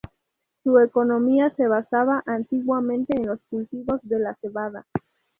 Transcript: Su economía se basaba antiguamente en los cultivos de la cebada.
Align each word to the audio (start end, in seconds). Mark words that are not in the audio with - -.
Su 0.63 0.79
economía 0.79 1.53
se 1.55 1.67
basaba 1.67 2.23
antiguamente 2.25 3.15
en 3.15 3.27
los 3.27 3.39
cultivos 3.51 3.99
de 4.01 4.17
la 4.17 4.33
cebada. 4.41 4.87